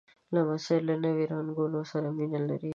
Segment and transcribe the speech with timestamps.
[0.33, 2.69] لمسی له نوي رنګونو سره مینه لري.